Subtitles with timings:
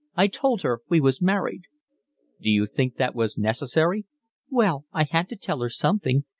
[0.15, 1.65] I told her we was married."
[2.41, 4.07] "D'you think that was necessary?"
[4.49, 6.23] "Well, I had to tell her something.